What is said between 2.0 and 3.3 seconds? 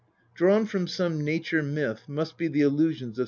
must be the allusions of st.